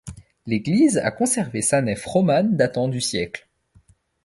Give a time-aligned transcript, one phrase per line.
[0.47, 3.47] L'église a conservé sa nef romane datant du siècle.